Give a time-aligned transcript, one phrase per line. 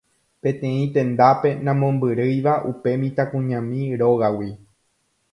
[0.45, 4.49] peteĩ tendápe namombyrýiva upe mitãkuñami rógagui.